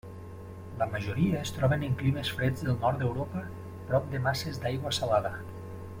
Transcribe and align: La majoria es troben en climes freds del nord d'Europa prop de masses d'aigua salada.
La 0.77 0.87
majoria 0.93 1.41
es 1.41 1.51
troben 1.57 1.85
en 1.89 1.93
climes 1.99 2.33
freds 2.39 2.65
del 2.69 2.79
nord 2.87 2.99
d'Europa 3.03 3.45
prop 3.91 4.11
de 4.15 4.23
masses 4.29 4.59
d'aigua 4.65 4.99
salada. 5.03 5.35